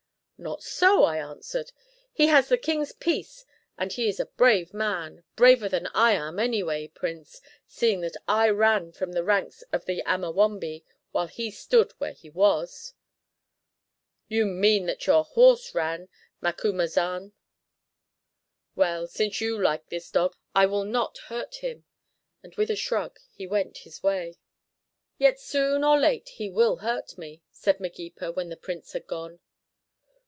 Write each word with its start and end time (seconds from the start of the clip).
"Not 0.43 0.63
so," 0.63 1.03
I 1.03 1.17
answered; 1.19 1.71
"he 2.11 2.25
has 2.25 2.49
the 2.49 2.57
king's 2.57 2.93
peace 2.93 3.45
and 3.77 3.93
he 3.93 4.09
is 4.09 4.19
a 4.19 4.25
brave 4.25 4.73
man 4.73 5.23
braver 5.35 5.69
than 5.69 5.85
I 5.93 6.13
am, 6.13 6.39
anyway, 6.39 6.87
Prince, 6.87 7.41
seeing 7.67 8.01
that 8.01 8.15
I 8.27 8.49
ran 8.49 8.91
from 8.91 9.11
the 9.11 9.23
ranks 9.23 9.61
of 9.71 9.85
the 9.85 10.01
Amawombe, 10.03 10.81
while 11.11 11.27
he 11.27 11.51
stood 11.51 11.91
where 11.99 12.13
he 12.13 12.27
was." 12.31 12.95
"You 14.29 14.47
mean 14.47 14.87
that 14.87 15.05
your 15.05 15.23
horse 15.25 15.75
ran, 15.75 16.09
Macumazahn. 16.41 17.33
Well, 18.75 19.05
since 19.05 19.41
you 19.41 19.61
like 19.61 19.89
this 19.89 20.09
dog, 20.09 20.35
I 20.55 20.65
will 20.65 20.85
not 20.85 21.19
hurt 21.19 21.53
him"; 21.57 21.85
and 22.41 22.55
with 22.55 22.71
a 22.71 22.75
shrug 22.75 23.19
he 23.31 23.45
went 23.45 23.77
his 23.85 24.01
way. 24.01 24.39
"Yet 25.19 25.39
soon 25.39 25.83
or 25.83 25.99
late 25.99 26.29
he 26.29 26.49
will 26.49 26.77
hurt 26.77 27.15
me," 27.15 27.43
said 27.51 27.79
Magepa, 27.79 28.31
when 28.31 28.49
the 28.49 28.57
Prince 28.57 28.93
had 28.93 29.05
gone. 29.05 29.39